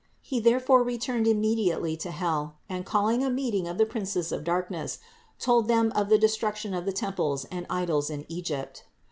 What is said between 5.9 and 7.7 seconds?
of the destruction of the temples and